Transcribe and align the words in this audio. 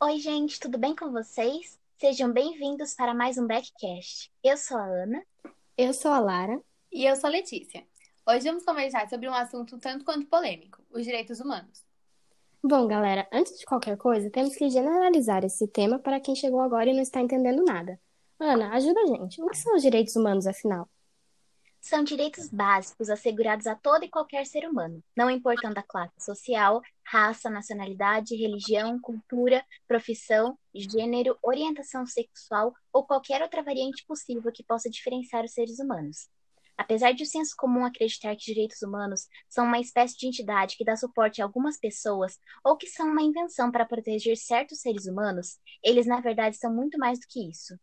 Oi, 0.00 0.18
gente, 0.20 0.60
tudo 0.60 0.78
bem 0.78 0.94
com 0.94 1.10
vocês? 1.10 1.76
Sejam 1.98 2.32
bem-vindos 2.32 2.94
para 2.94 3.12
mais 3.12 3.36
um 3.36 3.48
Backcast. 3.48 4.30
Eu 4.44 4.56
sou 4.56 4.76
a 4.76 4.84
Ana. 4.84 5.24
Eu 5.76 5.92
sou 5.92 6.12
a 6.12 6.20
Lara. 6.20 6.62
E 6.92 7.04
eu 7.04 7.16
sou 7.16 7.26
a 7.26 7.32
Letícia. 7.32 7.84
Hoje 8.24 8.44
vamos 8.44 8.64
conversar 8.64 9.08
sobre 9.08 9.28
um 9.28 9.34
assunto 9.34 9.76
tanto 9.78 10.04
quanto 10.04 10.26
polêmico: 10.26 10.80
os 10.92 11.02
direitos 11.02 11.40
humanos. 11.40 11.82
Bom, 12.62 12.86
galera, 12.86 13.26
antes 13.32 13.58
de 13.58 13.66
qualquer 13.66 13.96
coisa, 13.96 14.30
temos 14.30 14.54
que 14.54 14.70
generalizar 14.70 15.44
esse 15.44 15.66
tema 15.66 15.98
para 15.98 16.20
quem 16.20 16.36
chegou 16.36 16.60
agora 16.60 16.88
e 16.88 16.94
não 16.94 17.02
está 17.02 17.20
entendendo 17.20 17.64
nada. 17.64 17.98
Ana, 18.38 18.72
ajuda 18.74 19.00
a 19.00 19.06
gente. 19.06 19.42
O 19.42 19.48
que 19.48 19.56
são 19.56 19.74
os 19.74 19.82
direitos 19.82 20.14
humanos, 20.14 20.46
afinal? 20.46 20.88
São 21.80 22.02
direitos 22.02 22.48
básicos 22.48 23.08
assegurados 23.08 23.66
a 23.66 23.74
todo 23.74 24.04
e 24.04 24.10
qualquer 24.10 24.44
ser 24.44 24.68
humano, 24.68 25.02
não 25.16 25.30
importando 25.30 25.78
a 25.78 25.82
classe 25.82 26.14
social, 26.20 26.82
raça, 27.06 27.48
nacionalidade, 27.48 28.36
religião, 28.36 28.98
cultura, 29.00 29.64
profissão, 29.86 30.58
gênero, 30.74 31.38
orientação 31.42 32.04
sexual 32.04 32.74
ou 32.92 33.06
qualquer 33.06 33.42
outra 33.42 33.62
variante 33.62 34.04
possível 34.06 34.52
que 34.52 34.64
possa 34.64 34.90
diferenciar 34.90 35.44
os 35.44 35.52
seres 35.52 35.78
humanos. 35.78 36.28
Apesar 36.76 37.12
de 37.12 37.24
o 37.24 37.26
senso 37.26 37.54
comum 37.56 37.84
acreditar 37.84 38.36
que 38.36 38.44
direitos 38.44 38.82
humanos 38.82 39.26
são 39.48 39.64
uma 39.64 39.80
espécie 39.80 40.16
de 40.16 40.28
entidade 40.28 40.76
que 40.76 40.84
dá 40.84 40.96
suporte 40.96 41.42
a 41.42 41.44
algumas 41.44 41.78
pessoas 41.78 42.38
ou 42.64 42.76
que 42.76 42.86
são 42.86 43.08
uma 43.08 43.22
invenção 43.22 43.72
para 43.72 43.84
proteger 43.84 44.36
certos 44.36 44.80
seres 44.80 45.06
humanos, 45.06 45.58
eles 45.82 46.06
na 46.06 46.20
verdade 46.20 46.56
são 46.56 46.72
muito 46.72 46.96
mais 46.98 47.18
do 47.18 47.26
que 47.28 47.48
isso. 47.48 47.76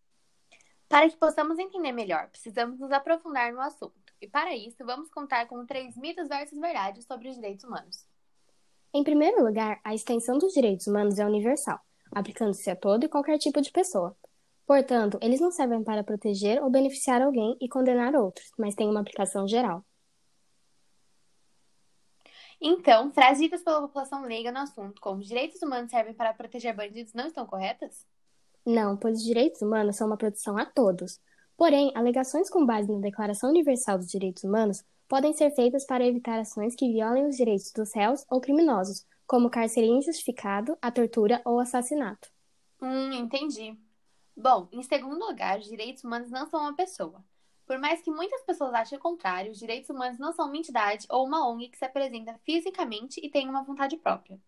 Para 0.88 1.10
que 1.10 1.18
possamos 1.18 1.58
entender 1.58 1.92
melhor, 1.92 2.30
precisamos 2.30 2.80
nos 2.80 2.92
aprofundar 2.92 3.52
no 3.52 3.62
assunto. 3.62 4.14
E 4.22 4.28
para 4.28 4.56
isso, 4.56 4.86
vamos 4.86 5.10
contar 5.10 5.48
com 5.48 5.66
três 5.66 5.98
mitos 5.98 6.28
versus 6.28 6.60
verdades 6.60 7.06
sobre 7.06 7.30
os 7.30 7.36
direitos 7.36 7.66
humanos. 7.66 8.08
Em 8.94 9.04
primeiro 9.04 9.44
lugar, 9.44 9.80
a 9.84 9.94
extensão 9.94 10.38
dos 10.38 10.54
direitos 10.54 10.88
humanos 10.88 11.20
é 11.20 11.26
universal, 11.26 11.80
aplicando-se 12.12 12.70
a 12.70 12.76
todo 12.76 13.04
e 13.04 13.10
qualquer 13.10 13.38
tipo 13.38 13.60
de 13.62 13.72
pessoa. 13.72 14.16
Portanto, 14.66 15.20
eles 15.22 15.42
não 15.42 15.52
servem 15.52 15.84
para 15.84 16.04
proteger 16.04 16.64
ou 16.64 16.70
beneficiar 16.70 17.22
alguém 17.22 17.58
e 17.60 17.68
condenar 17.68 18.16
outros, 18.16 18.50
mas 18.58 18.74
têm 18.74 18.90
uma 18.90 19.02
aplicação 19.02 19.48
geral. 19.48 19.86
Então, 22.60 23.12
frases 23.12 23.44
ditas 23.44 23.62
pela 23.62 23.82
população 23.82 24.24
leiga 24.24 24.52
no 24.52 24.60
assunto, 24.60 25.02
como 25.02 25.22
direitos 25.22 25.62
humanos 25.62 25.92
servem 25.92 26.14
para 26.14 26.34
proteger 26.34 26.74
bandidos, 26.74 27.14
não 27.14 27.28
estão 27.28 27.46
corretas? 27.46 28.08
Não, 28.66 28.98
pois 28.98 29.20
os 29.20 29.24
direitos 29.24 29.62
humanos 29.62 29.96
são 29.96 30.08
uma 30.08 30.18
proteção 30.18 30.58
a 30.58 30.66
todos. 30.66 31.20
Porém, 31.56 31.92
alegações 31.96 32.50
com 32.50 32.66
base 32.66 32.92
na 32.92 33.00
Declaração 33.00 33.50
Universal 33.50 33.98
dos 33.98 34.10
Direitos 34.10 34.44
Humanos 34.44 34.84
podem 35.08 35.34
ser 35.34 35.52
feitas 35.52 35.86
para 35.86 36.06
evitar 36.06 36.40
ações 36.40 36.76
que 36.76 36.92
violem 36.92 37.28
os 37.28 37.38
direitos 37.38 37.72
dos 37.72 37.94
réus 37.94 38.26
ou 38.30 38.42
criminosos, 38.42 39.06
como 39.28 39.50
cárcere 39.50 39.88
injustificado, 39.88 40.78
a 40.82 40.92
tortura 40.92 41.42
ou 41.46 41.60
assassinato. 41.60 42.30
Hum, 42.82 43.14
entendi. 43.14 43.78
Bom, 44.36 44.68
em 44.72 44.84
segundo 44.84 45.26
lugar, 45.26 45.60
os 45.60 45.66
direitos 45.66 46.04
humanos 46.04 46.30
não 46.30 46.46
são 46.48 46.60
uma 46.60 46.76
pessoa. 46.76 47.24
Por 47.66 47.80
mais 47.80 48.02
que 48.02 48.12
muitas 48.12 48.42
pessoas 48.44 48.74
achem 48.74 48.98
o 48.98 49.02
contrário, 49.02 49.52
os 49.52 49.58
direitos 49.58 49.90
humanos 49.90 50.20
não 50.20 50.34
são 50.34 50.48
uma 50.48 50.58
entidade 50.58 51.08
ou 51.10 51.26
uma 51.26 51.48
ONG 51.50 51.70
que 51.70 51.78
se 51.78 51.86
apresenta 51.86 52.38
fisicamente 52.44 53.20
e 53.24 53.30
tem 53.30 53.48
uma 53.50 53.64
vontade 53.64 53.96
própria. 53.98 54.40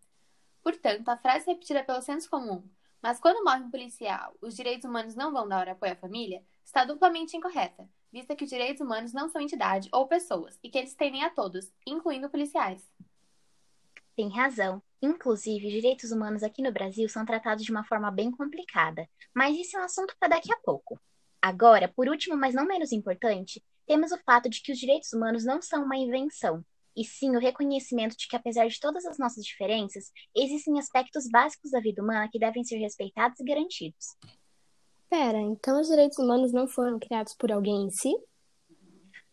Portanto, 0.62 1.08
a 1.08 1.16
frase 1.16 1.46
repetida 1.46 1.82
pelo 1.82 2.02
senso 2.02 2.28
comum, 2.28 2.62
mas 3.02 3.20
quando 3.20 3.44
morre 3.44 3.62
um 3.62 3.70
policial, 3.70 4.34
os 4.40 4.54
direitos 4.54 4.88
humanos 4.88 5.14
não 5.14 5.32
vão 5.32 5.48
dar 5.48 5.68
apoio 5.68 5.92
à 5.92 5.96
família, 5.96 6.42
está 6.64 6.84
duplamente 6.84 7.36
incorreta, 7.36 7.88
vista 8.12 8.34
que 8.34 8.44
os 8.44 8.50
direitos 8.50 8.80
humanos 8.80 9.12
não 9.12 9.28
são 9.28 9.40
entidade 9.40 9.88
ou 9.92 10.06
pessoas 10.06 10.58
e 10.62 10.68
que 10.68 10.78
eles 10.78 10.94
tendem 10.94 11.22
a 11.22 11.30
todos, 11.30 11.72
incluindo 11.86 12.30
policiais. 12.30 12.82
Tem 14.16 14.28
razão. 14.28 14.82
Inclusive, 15.00 15.68
os 15.68 15.72
direitos 15.72 16.10
humanos 16.10 16.42
aqui 16.42 16.60
no 16.60 16.72
Brasil 16.72 17.08
são 17.08 17.24
tratados 17.24 17.64
de 17.64 17.70
uma 17.70 17.84
forma 17.84 18.10
bem 18.10 18.32
complicada, 18.32 19.08
mas 19.32 19.56
isso 19.56 19.76
é 19.76 19.80
um 19.80 19.84
assunto 19.84 20.16
para 20.18 20.30
daqui 20.30 20.52
a 20.52 20.56
pouco. 20.56 21.00
Agora, 21.40 21.86
por 21.86 22.08
último, 22.08 22.36
mas 22.36 22.52
não 22.52 22.66
menos 22.66 22.90
importante, 22.90 23.64
temos 23.86 24.10
o 24.10 24.18
fato 24.18 24.50
de 24.50 24.60
que 24.60 24.72
os 24.72 24.78
direitos 24.78 25.12
humanos 25.12 25.44
não 25.44 25.62
são 25.62 25.84
uma 25.84 25.96
invenção, 25.96 26.64
e 26.98 27.04
sim 27.04 27.36
o 27.36 27.38
reconhecimento 27.38 28.16
de 28.16 28.26
que, 28.26 28.34
apesar 28.34 28.66
de 28.66 28.80
todas 28.80 29.06
as 29.06 29.18
nossas 29.18 29.44
diferenças, 29.44 30.10
existem 30.36 30.78
aspectos 30.78 31.28
básicos 31.30 31.70
da 31.70 31.80
vida 31.80 32.02
humana 32.02 32.28
que 32.30 32.38
devem 32.38 32.64
ser 32.64 32.78
respeitados 32.78 33.38
e 33.38 33.44
garantidos. 33.44 34.16
Pera, 35.08 35.38
então 35.38 35.80
os 35.80 35.86
direitos 35.86 36.18
humanos 36.18 36.52
não 36.52 36.66
foram 36.66 36.98
criados 36.98 37.34
por 37.34 37.52
alguém 37.52 37.86
em 37.86 37.90
si? 37.90 38.14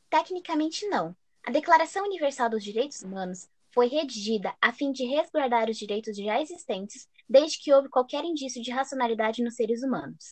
Tecnicamente, 0.10 0.88
não. 0.88 1.16
A 1.44 1.52
Declaração 1.52 2.06
Universal 2.06 2.50
dos 2.50 2.64
Direitos 2.64 3.02
Humanos 3.02 3.50
foi 3.74 3.88
redigida 3.88 4.56
a 4.62 4.72
fim 4.72 4.92
de 4.92 5.06
resguardar 5.06 5.70
os 5.70 5.78
direitos 5.78 6.16
já 6.16 6.40
existentes 6.42 7.10
desde 7.28 7.60
que 7.60 7.74
houve 7.74 7.90
qualquer 7.90 8.24
indício 8.24 8.62
de 8.62 8.72
racionalidade 8.72 9.44
nos 9.44 9.56
seres 9.56 9.84
humanos. 9.84 10.32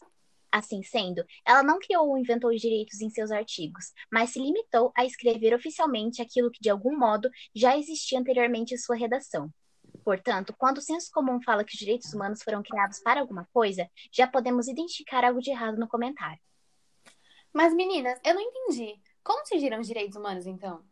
Assim 0.54 0.84
sendo, 0.84 1.26
ela 1.44 1.64
não 1.64 1.80
criou 1.80 2.10
ou 2.10 2.16
inventou 2.16 2.52
os 2.52 2.62
direitos 2.62 3.02
em 3.02 3.10
seus 3.10 3.32
artigos, 3.32 3.92
mas 4.12 4.30
se 4.30 4.40
limitou 4.40 4.92
a 4.96 5.04
escrever 5.04 5.52
oficialmente 5.52 6.22
aquilo 6.22 6.52
que 6.52 6.62
de 6.62 6.70
algum 6.70 6.96
modo 6.96 7.28
já 7.56 7.76
existia 7.76 8.20
anteriormente 8.20 8.72
em 8.72 8.78
sua 8.78 8.96
redação. 8.96 9.50
Portanto, 10.04 10.54
quando 10.56 10.78
o 10.78 10.82
senso 10.82 11.10
comum 11.12 11.42
fala 11.42 11.64
que 11.64 11.74
os 11.74 11.80
direitos 11.80 12.14
humanos 12.14 12.44
foram 12.44 12.62
criados 12.62 13.00
para 13.00 13.20
alguma 13.20 13.50
coisa, 13.52 13.90
já 14.12 14.28
podemos 14.28 14.68
identificar 14.68 15.26
algo 15.26 15.42
de 15.42 15.50
errado 15.50 15.80
no 15.80 15.88
comentário. 15.88 16.40
Mas 17.52 17.74
meninas, 17.74 18.20
eu 18.24 18.36
não 18.36 18.42
entendi. 18.42 19.02
Como 19.24 19.48
surgiram 19.48 19.80
os 19.80 19.88
direitos 19.88 20.16
humanos 20.16 20.46
então? 20.46 20.84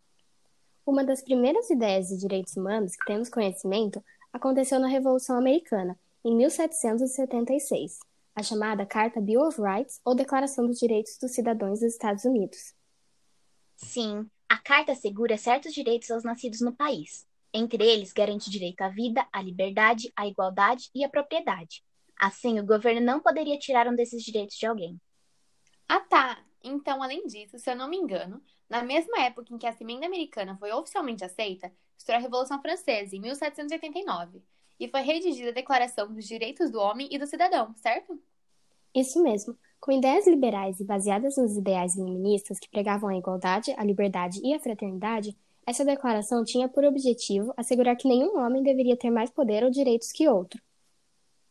Uma 0.83 1.03
das 1.03 1.21
primeiras 1.21 1.69
ideias 1.69 2.07
de 2.07 2.17
direitos 2.17 2.57
humanos 2.57 2.95
que 2.95 3.05
temos 3.05 3.29
conhecimento 3.29 4.03
aconteceu 4.33 4.79
na 4.79 4.87
Revolução 4.87 5.37
Americana, 5.37 5.99
em 6.25 6.35
1776, 6.35 7.99
a 8.35 8.43
chamada 8.43 8.85
Carta 8.85 9.19
Bill 9.19 9.41
of 9.41 9.61
Rights 9.61 9.99
ou 10.05 10.15
Declaração 10.15 10.67
dos 10.67 10.79
Direitos 10.79 11.17
dos 11.19 11.31
Cidadãos 11.31 11.79
dos 11.79 11.93
Estados 11.93 12.23
Unidos. 12.25 12.73
Sim, 13.75 14.29
a 14.47 14.57
carta 14.57 14.91
assegura 14.91 15.37
certos 15.37 15.73
direitos 15.73 16.11
aos 16.11 16.23
nascidos 16.23 16.61
no 16.61 16.73
país. 16.73 17.27
Entre 17.53 17.83
eles, 17.83 18.13
garante 18.13 18.47
o 18.47 18.51
direito 18.51 18.81
à 18.81 18.89
vida, 18.89 19.27
à 19.31 19.41
liberdade, 19.41 20.11
à 20.15 20.25
igualdade 20.27 20.89
e 20.95 21.03
à 21.03 21.09
propriedade. 21.09 21.83
Assim, 22.19 22.59
o 22.59 22.65
governo 22.65 23.01
não 23.01 23.19
poderia 23.19 23.57
tirar 23.57 23.87
um 23.87 23.95
desses 23.95 24.23
direitos 24.23 24.55
de 24.55 24.65
alguém. 24.65 24.99
Ah, 25.87 25.99
tá. 25.99 26.43
Então, 26.63 27.01
além 27.01 27.25
disso, 27.25 27.57
se 27.57 27.69
eu 27.69 27.75
não 27.75 27.89
me 27.89 27.97
engano, 27.97 28.41
na 28.69 28.83
mesma 28.83 29.19
época 29.23 29.53
em 29.53 29.57
que 29.57 29.65
a 29.65 29.75
emenda 29.81 30.05
americana 30.05 30.55
foi 30.57 30.71
oficialmente 30.71 31.25
aceita, 31.25 31.73
estourou 31.97 32.19
a 32.19 32.21
Revolução 32.21 32.61
Francesa, 32.61 33.15
em 33.15 33.19
1789, 33.19 34.41
e 34.81 34.87
foi 34.87 35.01
redigida 35.01 35.49
a 35.49 35.53
Declaração 35.53 36.11
dos 36.11 36.27
Direitos 36.27 36.71
do 36.71 36.79
Homem 36.79 37.07
e 37.11 37.19
do 37.19 37.27
Cidadão, 37.27 37.71
certo? 37.75 38.19
Isso 38.95 39.21
mesmo. 39.21 39.55
Com 39.79 39.91
ideias 39.91 40.25
liberais 40.25 40.79
e 40.79 40.83
baseadas 40.83 41.37
nos 41.37 41.55
ideais 41.55 41.95
iluministas 41.95 42.59
que 42.59 42.67
pregavam 42.67 43.09
a 43.09 43.15
igualdade, 43.15 43.75
a 43.77 43.83
liberdade 43.83 44.41
e 44.43 44.55
a 44.55 44.59
fraternidade, 44.59 45.37
essa 45.67 45.85
declaração 45.85 46.43
tinha 46.43 46.67
por 46.67 46.83
objetivo 46.83 47.53
assegurar 47.55 47.95
que 47.95 48.07
nenhum 48.07 48.39
homem 48.39 48.63
deveria 48.63 48.97
ter 48.97 49.11
mais 49.11 49.29
poder 49.29 49.63
ou 49.63 49.69
direitos 49.69 50.11
que 50.11 50.27
outro. 50.27 50.59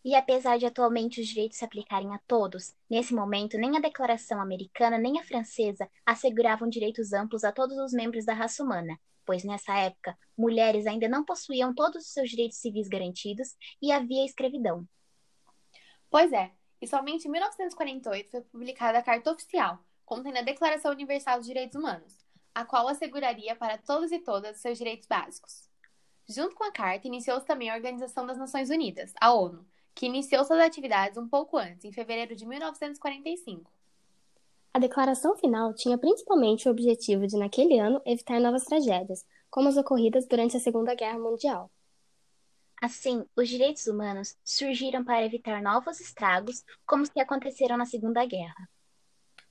E 0.02 0.14
apesar 0.14 0.58
de 0.58 0.64
atualmente 0.64 1.20
os 1.20 1.28
direitos 1.28 1.58
se 1.58 1.64
aplicarem 1.64 2.14
a 2.14 2.20
todos, 2.26 2.74
nesse 2.88 3.14
momento 3.14 3.58
nem 3.58 3.76
a 3.76 3.80
Declaração 3.80 4.40
Americana 4.40 4.96
nem 4.96 5.18
a 5.18 5.24
Francesa 5.24 5.90
asseguravam 6.06 6.68
direitos 6.68 7.12
amplos 7.12 7.44
a 7.44 7.52
todos 7.52 7.76
os 7.76 7.92
membros 7.92 8.24
da 8.24 8.32
raça 8.32 8.62
humana, 8.62 8.98
pois 9.26 9.44
nessa 9.44 9.76
época 9.76 10.16
mulheres 10.36 10.86
ainda 10.86 11.06
não 11.06 11.22
possuíam 11.24 11.74
todos 11.74 12.06
os 12.06 12.12
seus 12.12 12.30
direitos 12.30 12.58
civis 12.58 12.88
garantidos 12.88 13.54
e 13.80 13.92
havia 13.92 14.24
escravidão. 14.24 14.88
Pois 16.08 16.32
é, 16.32 16.50
e 16.80 16.86
somente 16.86 17.28
em 17.28 17.30
1948 17.30 18.30
foi 18.30 18.40
publicada 18.40 18.98
a 18.98 19.02
Carta 19.02 19.30
Oficial, 19.30 19.78
contendo 20.04 20.38
a 20.38 20.42
Declaração 20.42 20.90
Universal 20.92 21.38
dos 21.38 21.46
Direitos 21.46 21.76
Humanos, 21.76 22.24
a 22.54 22.64
qual 22.64 22.88
asseguraria 22.88 23.54
para 23.54 23.76
todos 23.76 24.10
e 24.10 24.18
todas 24.18 24.60
seus 24.60 24.78
direitos 24.78 25.06
básicos. 25.06 25.68
Junto 26.26 26.54
com 26.54 26.64
a 26.64 26.72
Carta, 26.72 27.06
iniciou-se 27.06 27.46
também 27.46 27.70
a 27.70 27.74
Organização 27.74 28.26
das 28.26 28.38
Nações 28.38 28.70
Unidas, 28.70 29.12
a 29.20 29.32
ONU, 29.32 29.66
que 29.94 30.06
iniciou 30.06 30.44
suas 30.44 30.60
atividades 30.60 31.18
um 31.18 31.28
pouco 31.28 31.56
antes, 31.56 31.84
em 31.84 31.92
fevereiro 31.92 32.34
de 32.34 32.46
1945. 32.46 33.70
A 34.72 34.78
declaração 34.78 35.36
final 35.36 35.74
tinha 35.74 35.98
principalmente 35.98 36.68
o 36.68 36.70
objetivo 36.70 37.26
de, 37.26 37.36
naquele 37.36 37.78
ano, 37.78 38.00
evitar 38.04 38.40
novas 38.40 38.64
tragédias, 38.64 39.26
como 39.50 39.68
as 39.68 39.76
ocorridas 39.76 40.26
durante 40.26 40.56
a 40.56 40.60
Segunda 40.60 40.94
Guerra 40.94 41.18
Mundial. 41.18 41.70
Assim, 42.80 43.26
os 43.36 43.48
direitos 43.48 43.86
humanos 43.88 44.36
surgiram 44.44 45.04
para 45.04 45.24
evitar 45.24 45.60
novos 45.60 46.00
estragos, 46.00 46.64
como 46.86 47.02
os 47.02 47.10
que 47.10 47.20
aconteceram 47.20 47.76
na 47.76 47.84
Segunda 47.84 48.24
Guerra. 48.24 48.68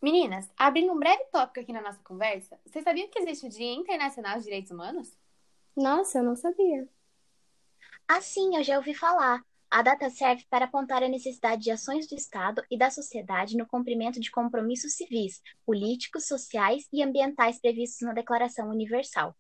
Meninas, 0.02 0.50
abrindo 0.58 0.94
um 0.94 0.98
breve 0.98 1.26
tópico 1.26 1.60
aqui 1.60 1.74
na 1.74 1.82
nossa 1.82 2.00
conversa, 2.02 2.58
vocês 2.66 2.84
sabiam 2.84 3.10
que 3.10 3.20
existe 3.20 3.46
o 3.46 3.50
Dia 3.50 3.74
Internacional 3.74 4.38
de 4.38 4.46
Direitos 4.46 4.72
Humanos? 4.72 5.14
Nossa, 5.76 6.20
eu 6.20 6.24
não 6.24 6.36
sabia. 6.38 6.88
Ah, 8.08 8.22
sim, 8.22 8.56
eu 8.56 8.64
já 8.64 8.78
ouvi 8.78 8.94
falar. 8.94 9.46
A 9.72 9.84
data 9.84 10.10
serve 10.10 10.44
para 10.50 10.66
apontar 10.66 11.04
a 11.04 11.08
necessidade 11.08 11.62
de 11.62 11.70
ações 11.70 12.08
do 12.08 12.16
Estado 12.16 12.64
e 12.72 12.78
da 12.78 12.90
sociedade 12.90 13.56
no 13.56 13.68
cumprimento 13.68 14.20
de 14.20 14.32
compromissos 14.32 14.94
civis, 14.94 15.42
políticos, 15.64 16.28
sociais 16.28 16.88
e 16.92 17.04
ambientais 17.04 17.62
previstos 17.62 18.02
na 18.02 18.14
Declaração 18.14 18.70
Universal. 18.70 19.36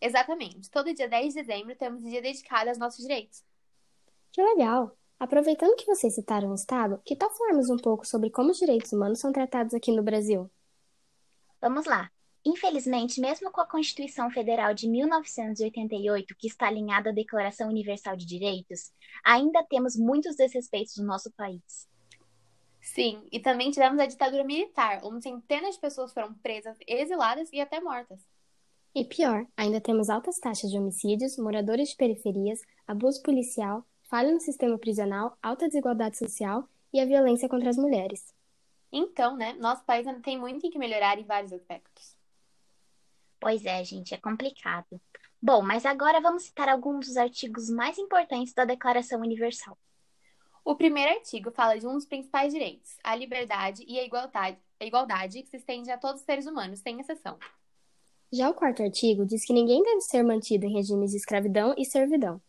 Exatamente. 0.00 0.68
Todo 0.68 0.92
dia 0.92 1.08
10 1.08 1.32
de 1.32 1.42
dezembro 1.42 1.76
temos 1.76 2.02
um 2.02 2.10
dia 2.10 2.20
dedicado 2.20 2.68
aos 2.68 2.78
nossos 2.78 3.02
direitos. 3.02 3.44
Que 4.32 4.42
legal! 4.42 4.96
Aproveitando 5.18 5.76
que 5.76 5.86
vocês 5.86 6.14
citaram 6.14 6.50
o 6.50 6.54
Estado, 6.54 7.00
que 7.04 7.16
tal 7.16 7.30
falarmos 7.30 7.70
um 7.70 7.78
pouco 7.78 8.06
sobre 8.06 8.30
como 8.30 8.50
os 8.50 8.58
direitos 8.58 8.92
humanos 8.92 9.20
são 9.20 9.32
tratados 9.32 9.72
aqui 9.74 9.92
no 9.92 10.02
Brasil? 10.02 10.50
Vamos 11.60 11.86
lá. 11.86 12.10
Infelizmente, 12.46 13.20
mesmo 13.20 13.50
com 13.50 13.60
a 13.60 13.66
Constituição 13.66 14.30
Federal 14.30 14.72
de 14.72 14.88
1988, 14.88 16.32
que 16.38 16.46
está 16.46 16.68
alinhada 16.68 17.10
à 17.10 17.12
Declaração 17.12 17.68
Universal 17.68 18.16
de 18.16 18.24
Direitos, 18.24 18.92
ainda 19.24 19.64
temos 19.64 19.96
muitos 19.96 20.36
desrespeitos 20.36 20.96
no 20.96 21.04
nosso 21.04 21.28
país. 21.32 21.88
Sim, 22.80 23.26
e 23.32 23.40
também 23.40 23.72
tivemos 23.72 23.98
a 23.98 24.06
ditadura 24.06 24.44
militar, 24.44 25.00
onde 25.02 25.24
centenas 25.24 25.74
de 25.74 25.80
pessoas 25.80 26.12
foram 26.12 26.34
presas, 26.34 26.76
exiladas 26.86 27.52
e 27.52 27.60
até 27.60 27.80
mortas. 27.80 28.24
E 28.94 29.04
pior, 29.04 29.44
ainda 29.56 29.80
temos 29.80 30.08
altas 30.08 30.38
taxas 30.38 30.70
de 30.70 30.78
homicídios, 30.78 31.36
moradores 31.36 31.88
de 31.88 31.96
periferias, 31.96 32.60
abuso 32.86 33.24
policial, 33.24 33.84
falha 34.04 34.32
no 34.32 34.40
sistema 34.40 34.78
prisional, 34.78 35.36
alta 35.42 35.66
desigualdade 35.66 36.16
social 36.16 36.68
e 36.92 37.00
a 37.00 37.04
violência 37.04 37.48
contra 37.48 37.70
as 37.70 37.76
mulheres. 37.76 38.32
Então, 38.92 39.36
né, 39.36 39.54
nosso 39.54 39.84
país 39.84 40.06
ainda 40.06 40.20
tem 40.20 40.38
muito 40.38 40.64
em 40.64 40.70
que 40.70 40.78
melhorar 40.78 41.18
em 41.18 41.24
vários 41.24 41.52
aspectos. 41.52 42.15
Pois 43.46 43.64
é, 43.64 43.84
gente, 43.84 44.12
é 44.12 44.16
complicado. 44.16 45.00
Bom, 45.40 45.62
mas 45.62 45.86
agora 45.86 46.20
vamos 46.20 46.42
citar 46.42 46.68
alguns 46.68 47.06
dos 47.06 47.16
artigos 47.16 47.70
mais 47.70 47.96
importantes 47.96 48.52
da 48.52 48.64
Declaração 48.64 49.20
Universal. 49.20 49.78
O 50.64 50.74
primeiro 50.74 51.12
artigo 51.12 51.52
fala 51.52 51.78
de 51.78 51.86
um 51.86 51.92
dos 51.92 52.06
principais 52.06 52.52
direitos, 52.52 52.96
a 53.04 53.14
liberdade 53.14 53.84
e 53.86 54.00
a 54.00 54.04
igualdade, 54.04 54.58
a 54.80 54.84
igualdade 54.84 55.44
que 55.44 55.48
se 55.48 55.58
estende 55.58 55.92
a 55.92 55.96
todos 55.96 56.22
os 56.22 56.26
seres 56.26 56.44
humanos, 56.44 56.80
sem 56.80 56.98
exceção. 56.98 57.38
Já 58.32 58.50
o 58.50 58.54
quarto 58.54 58.82
artigo 58.82 59.24
diz 59.24 59.44
que 59.44 59.52
ninguém 59.52 59.80
deve 59.80 60.00
ser 60.00 60.24
mantido 60.24 60.66
em 60.66 60.72
regimes 60.72 61.12
de 61.12 61.18
escravidão 61.18 61.72
e 61.78 61.84
servidão. 61.84 62.42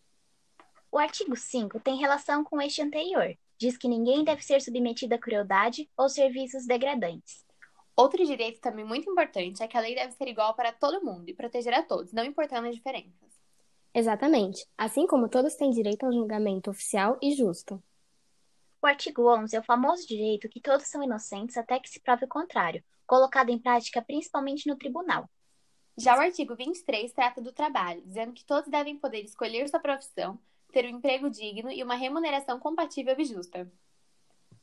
O 0.92 0.98
artigo 0.98 1.36
5 1.36 1.80
tem 1.80 2.00
relação 2.00 2.44
com 2.44 2.60
este 2.60 2.82
anterior. 2.82 3.38
Diz 3.56 3.78
que 3.78 3.88
ninguém 3.88 4.24
deve 4.24 4.44
ser 4.44 4.64
submetido 4.64 5.14
a 5.14 5.20
crueldade 5.20 5.88
ou 5.96 6.10
serviços 6.10 6.66
degradantes. 6.66 7.46
Outro 7.98 8.24
direito 8.24 8.62
também 8.62 8.86
muito 8.86 9.10
importante 9.10 9.64
é 9.64 9.68
que 9.68 9.76
a 9.76 9.80
lei 9.82 9.96
deve 9.96 10.12
ser 10.12 10.28
igual 10.28 10.54
para 10.54 10.72
todo 10.72 11.04
mundo 11.04 11.28
e 11.28 11.34
proteger 11.34 11.74
a 11.74 11.82
todos, 11.82 12.14
não 12.14 12.24
importando 12.24 12.68
as 12.68 12.76
diferenças. 12.76 13.42
Exatamente, 13.92 14.68
assim 14.78 15.08
como 15.08 15.28
todos 15.28 15.56
têm 15.56 15.72
direito 15.72 16.06
ao 16.06 16.14
julgamento 16.14 16.70
oficial 16.70 17.18
e 17.20 17.34
justo. 17.34 17.82
O 18.80 18.86
artigo 18.86 19.28
11 19.28 19.56
é 19.56 19.60
o 19.60 19.64
famoso 19.64 20.08
direito 20.08 20.48
que 20.48 20.62
todos 20.62 20.86
são 20.86 21.02
inocentes 21.02 21.58
até 21.58 21.80
que 21.80 21.90
se 21.90 22.00
prove 22.00 22.26
o 22.26 22.30
contrário, 22.30 22.84
colocado 23.08 23.50
em 23.50 23.58
prática 23.58 24.00
principalmente 24.00 24.68
no 24.68 24.78
tribunal. 24.78 25.28
Já 25.98 26.16
o 26.16 26.20
artigo 26.20 26.56
23 26.56 27.12
trata 27.12 27.42
do 27.42 27.52
trabalho, 27.52 28.04
dizendo 28.06 28.32
que 28.32 28.46
todos 28.46 28.70
devem 28.70 28.96
poder 28.96 29.24
escolher 29.24 29.68
sua 29.68 29.80
profissão, 29.80 30.40
ter 30.72 30.86
um 30.86 30.98
emprego 30.98 31.32
digno 31.32 31.72
e 31.72 31.82
uma 31.82 31.96
remuneração 31.96 32.60
compatível 32.60 33.16
e 33.18 33.26
justa. 33.26 33.68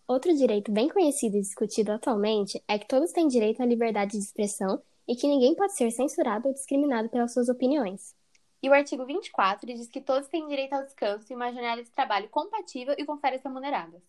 Outro 0.06 0.36
direito 0.36 0.70
bem 0.70 0.90
conhecido 0.90 1.38
e 1.38 1.40
discutido 1.40 1.90
atualmente 1.90 2.62
é 2.68 2.78
que 2.78 2.86
todos 2.86 3.10
têm 3.10 3.26
direito 3.26 3.62
à 3.62 3.66
liberdade 3.66 4.12
de 4.12 4.18
expressão 4.18 4.82
e 5.08 5.16
que 5.16 5.26
ninguém 5.26 5.54
pode 5.54 5.74
ser 5.74 5.90
censurado 5.90 6.46
ou 6.46 6.52
discriminado 6.52 7.08
pelas 7.08 7.32
suas 7.32 7.48
opiniões. 7.48 8.14
E 8.62 8.68
o 8.68 8.74
artigo 8.74 9.06
24 9.06 9.66
diz 9.66 9.88
que 9.88 10.02
todos 10.02 10.28
têm 10.28 10.46
direito 10.46 10.74
ao 10.74 10.82
descanso 10.82 11.32
e 11.32 11.34
uma 11.34 11.50
jornada 11.50 11.82
de 11.82 11.90
trabalho 11.90 12.28
compatível 12.28 12.94
e 12.98 13.04
com 13.06 13.16
férias 13.16 13.42
remuneradas. 13.42 14.02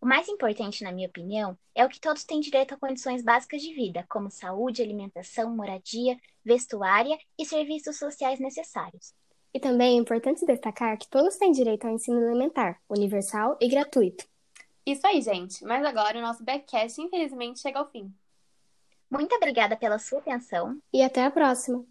O 0.00 0.06
mais 0.06 0.28
importante, 0.28 0.82
na 0.82 0.92
minha 0.92 1.08
opinião, 1.08 1.58
é 1.74 1.84
o 1.84 1.88
que 1.90 2.00
todos 2.00 2.24
têm 2.24 2.40
direito 2.40 2.72
a 2.72 2.78
condições 2.78 3.22
básicas 3.22 3.60
de 3.60 3.74
vida, 3.74 4.06
como 4.08 4.30
saúde, 4.30 4.82
alimentação, 4.82 5.54
moradia, 5.54 6.16
vestuária 6.42 7.18
e 7.38 7.44
serviços 7.44 7.98
sociais 7.98 8.40
necessários. 8.40 9.14
E 9.52 9.60
também 9.60 9.98
é 9.98 10.00
importante 10.00 10.46
destacar 10.46 10.98
que 10.98 11.08
todos 11.08 11.36
têm 11.36 11.52
direito 11.52 11.86
ao 11.86 11.92
ensino 11.92 12.20
elementar, 12.20 12.80
universal 12.88 13.58
e 13.60 13.68
gratuito. 13.68 14.26
Isso 14.86 15.04
aí, 15.04 15.20
gente. 15.20 15.64
Mas 15.64 15.84
agora 15.84 16.18
o 16.18 16.22
nosso 16.22 16.44
backcast, 16.44 17.02
infelizmente, 17.02 17.58
chega 17.58 17.80
ao 17.80 17.90
fim. 17.90 18.14
Muito 19.10 19.34
obrigada 19.34 19.76
pela 19.76 19.98
sua 19.98 20.20
atenção 20.20 20.78
e 20.92 21.02
até 21.02 21.24
a 21.24 21.30
próxima! 21.30 21.84